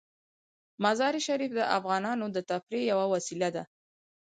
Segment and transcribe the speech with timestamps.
[0.83, 3.63] مزارشریف د افغانانو د تفریح یوه وسیله ده.